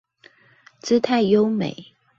[0.81, 1.93] 姿態優美